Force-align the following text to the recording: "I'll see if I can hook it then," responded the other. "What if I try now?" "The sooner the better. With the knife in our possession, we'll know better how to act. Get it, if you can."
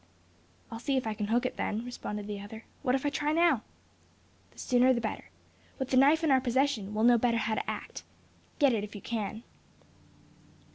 "I'll 0.71 0.79
see 0.79 0.97
if 0.97 1.05
I 1.05 1.13
can 1.13 1.27
hook 1.27 1.45
it 1.45 1.57
then," 1.57 1.85
responded 1.85 2.25
the 2.25 2.39
other. 2.41 2.65
"What 2.81 2.95
if 2.95 3.05
I 3.05 3.11
try 3.11 3.33
now?" 3.33 3.61
"The 4.49 4.57
sooner 4.57 4.93
the 4.93 4.99
better. 4.99 5.25
With 5.77 5.89
the 5.89 5.95
knife 5.97 6.23
in 6.23 6.31
our 6.31 6.41
possession, 6.41 6.95
we'll 6.95 7.03
know 7.03 7.19
better 7.19 7.37
how 7.37 7.53
to 7.53 7.69
act. 7.69 8.01
Get 8.57 8.73
it, 8.73 8.83
if 8.83 8.95
you 8.95 9.01
can." 9.01 9.43